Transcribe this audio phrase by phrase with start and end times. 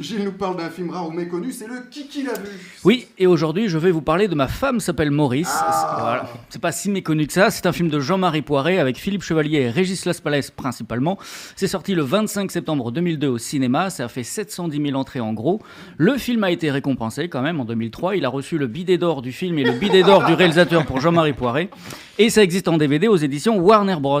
[0.00, 2.50] Gilles nous parle d'un film rare ou méconnu, c'est le Kiki l'a vu.
[2.84, 5.50] Oui, et aujourd'hui, je vais vous parler de Ma femme s'appelle Maurice.
[5.50, 5.96] Ah.
[6.00, 6.28] Voilà.
[6.50, 7.50] C'est pas si méconnu que ça.
[7.50, 11.18] C'est un film de Jean-Marie Poiré avec Philippe Chevalier et Régis Laspalès principalement.
[11.56, 13.90] C'est sorti le 25 septembre 2002 au cinéma.
[13.90, 15.60] Ça a fait 710 000 entrées en gros.
[15.96, 18.14] Le film a été récompensé quand même en 2003.
[18.14, 21.00] Il a reçu le bidet d'or du film et le bidet d'or du réalisateur pour
[21.00, 21.70] Jean-Marie Poiré.
[22.18, 24.20] Et ça existe en DVD aux éditions Warner Bros.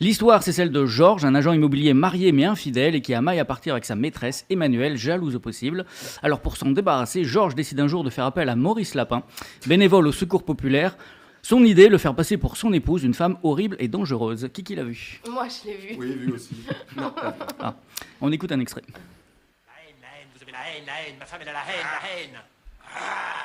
[0.00, 3.40] L'histoire, c'est celle de Georges, un agent immobilier marié mais infidèle et qui a maille
[3.40, 5.84] à partir avec sa maîtresse, Emmanuelle, jalouse au possible.
[6.22, 9.24] Alors pour s'en débarrasser, Georges décide un jour de faire appel à Maurice Lapin,
[9.66, 10.96] bénévole au secours populaire.
[11.42, 14.48] Son idée, le faire passer pour son épouse, une femme horrible et dangereuse.
[14.52, 15.20] Qui qui l'a vu?
[15.30, 15.96] Moi, je l'ai vu.
[15.98, 16.50] Oui, vu aussi.
[16.96, 17.12] Non,
[17.60, 17.74] Ah,
[18.20, 18.82] On écoute un extrait.
[18.86, 21.58] La haine, la haine, vous avez la haine, la haine, ma femme elle a la
[21.60, 22.42] haine, la haine.
[22.84, 23.37] Ah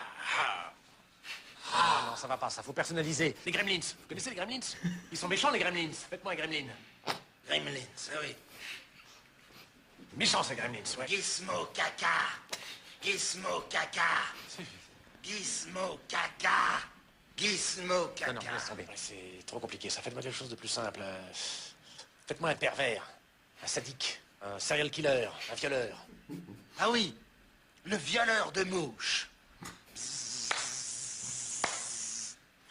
[2.23, 3.35] ça va pas, ça faut personnaliser.
[3.45, 4.61] Les gremlins, vous connaissez les gremlins?
[5.11, 5.91] Ils sont méchants les gremlins.
[6.09, 6.67] Faites-moi un gremlin.
[7.49, 7.71] Gremlins,
[8.21, 8.33] oui.
[10.15, 11.05] Méchants ces gremlins, ouais.
[11.09, 12.07] Gizmo caca.
[13.01, 14.01] Gizmo caca.
[15.21, 16.79] Gizmo caca.
[17.35, 18.31] Gizmo Non, caca.
[18.31, 18.83] non, laisse tomber.
[18.83, 20.01] Ouais, C'est trop compliqué, ça.
[20.01, 21.01] Faites-moi quelque chose de plus simple.
[21.03, 21.21] euh,
[22.25, 23.05] Faites-moi un pervers,
[23.61, 25.97] un sadique, un serial killer, un violeur.
[26.79, 27.13] Ah oui,
[27.83, 29.29] le violeur de mouches.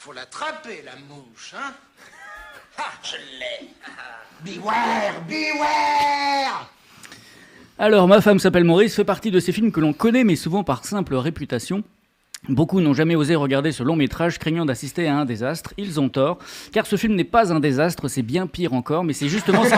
[0.05, 1.73] Faut l'attraper, la mouche, hein
[2.77, 3.69] Ah, je l'ai.
[4.45, 6.69] Beware, beware
[7.79, 10.65] Alors, Ma femme s'appelle Maurice fait partie de ces films que l'on connaît mais souvent
[10.65, 11.85] par simple réputation.
[12.49, 15.75] Beaucoup n'ont jamais osé regarder ce long métrage craignant d'assister à un désastre.
[15.79, 16.39] Ils ont tort,
[16.73, 19.71] car ce film n'est pas un désastre, c'est bien pire encore, mais c'est justement ce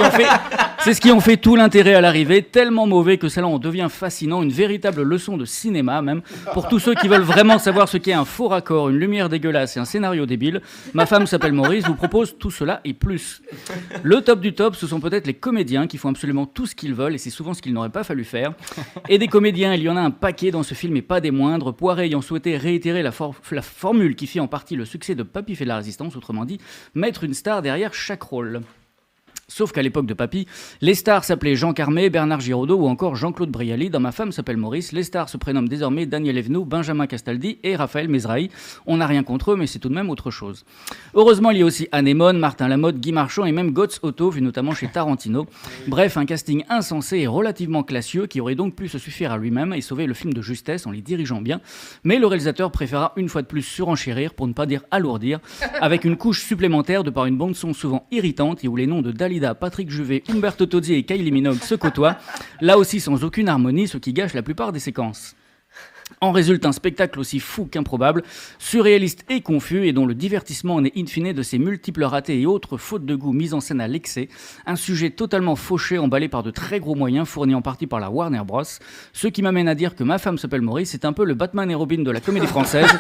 [1.01, 4.51] qui en fait, tout l'intérêt à l'arrivée, tellement mauvais que cela en devient fascinant, une
[4.51, 6.23] véritable leçon de cinéma même,
[6.55, 9.77] pour tous ceux qui veulent vraiment savoir ce qu'est un faux raccord, une lumière dégueulasse
[9.77, 10.63] et un scénario débile.
[10.95, 13.43] Ma femme s'appelle Maurice, vous propose tout cela et plus.
[14.03, 16.95] Le top du top, ce sont peut-être les comédiens qui font absolument tout ce qu'ils
[16.95, 18.55] veulent, et c'est souvent ce qu'il n'aurait pas fallu faire.
[19.11, 21.31] Et des comédiens, il y en a un paquet dans ce film et pas des
[21.31, 21.75] moindres.
[21.75, 25.23] Poiré ayant souhaité réitérer la, for- la formule qui fit en partie le succès de
[25.23, 26.59] Papy fait de la résistance, autrement dit,
[26.95, 28.63] mettre une star derrière chaque rôle.
[29.47, 30.47] Sauf qu'à l'époque de Papy,
[30.81, 33.91] les stars s'appelaient Jean Carmé, Bernard Giraudot ou encore Jean-Claude Brialy.
[33.91, 34.93] Dans Ma femme s'appelle Maurice.
[34.93, 38.51] Les stars se prénomment désormais Daniel Evenou, Benjamin Castaldi et Raphaël Mesrahi.
[38.87, 40.65] On n'a rien contre eux, mais c'est tout de même autre chose.
[41.15, 44.41] Heureusement, il y a aussi Anémone, Martin Lamotte, Guy Marchand et même Götz Otto, vu
[44.41, 45.47] notamment chez Tarantino.
[45.89, 49.75] Bref, un casting insensé et relativement classieux qui aurait donc pu se suffire à lui-même
[49.75, 51.61] et sauver le film de justesse en les dirigeant bien.
[52.03, 55.39] Mais le réalisateur préféra une fois de plus surenchérir, pour ne pas dire alourdir,
[55.81, 59.13] avec une couche supplémentaire de par une bande-son souvent irritante et où les noms de
[59.25, 62.19] Dalida, Patrick Juvet, Umberto Tozzi et Kylie Minogue se côtoient,
[62.61, 65.35] là aussi sans aucune harmonie, ce qui gâche la plupart des séquences.
[66.21, 68.23] En résulte un spectacle aussi fou qu'improbable,
[68.59, 72.39] surréaliste et confus, et dont le divertissement en est in fine de ses multiples ratés
[72.39, 74.29] et autres fautes de goût mises en scène à l'excès,
[74.67, 78.11] un sujet totalement fauché emballé par de très gros moyens fournis en partie par la
[78.11, 78.63] Warner Bros.
[79.15, 81.71] Ce qui m'amène à dire que ma femme s'appelle Maurice, c'est un peu le Batman
[81.71, 82.91] et Robin de la comédie française.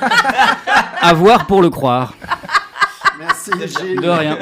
[1.03, 2.15] à voir pour le croire.
[3.19, 4.01] Merci Gilles.
[4.01, 4.39] De rien.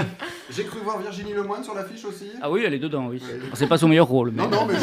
[0.51, 2.31] J'ai cru voir Virginie Lemoine sur l'affiche aussi.
[2.43, 3.23] Ah oui, elle est dedans, oui.
[3.55, 4.33] C'est pas son meilleur rôle.
[4.33, 4.43] Mais...
[4.43, 4.75] Non, non, mais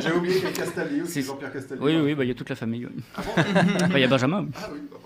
[0.00, 1.82] j'ai oublié, qu'il y a Castaldi aussi, C'est- Jean-Pierre Castaldi.
[1.84, 2.86] Oui, oui, bah, il y a toute la famille.
[2.86, 3.02] oui.
[3.16, 3.22] Bah,
[3.94, 4.46] Il y a Benjamin.
[4.56, 4.96] Ah oui, bah,